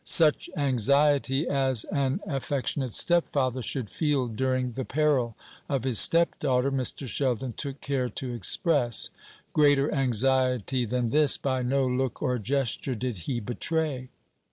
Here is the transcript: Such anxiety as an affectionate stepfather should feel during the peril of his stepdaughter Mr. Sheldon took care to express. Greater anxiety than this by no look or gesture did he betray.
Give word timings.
Such 0.03 0.49
anxiety 0.57 1.47
as 1.47 1.83
an 1.83 2.21
affectionate 2.25 2.95
stepfather 2.95 3.61
should 3.61 3.91
feel 3.91 4.25
during 4.29 4.71
the 4.71 4.83
peril 4.83 5.35
of 5.69 5.83
his 5.83 5.99
stepdaughter 5.99 6.71
Mr. 6.71 7.05
Sheldon 7.07 7.53
took 7.55 7.81
care 7.81 8.09
to 8.09 8.33
express. 8.33 9.11
Greater 9.53 9.93
anxiety 9.93 10.85
than 10.85 11.09
this 11.09 11.37
by 11.37 11.61
no 11.61 11.85
look 11.85 12.19
or 12.19 12.39
gesture 12.39 12.95
did 12.95 13.19
he 13.29 13.39
betray. 13.39 14.09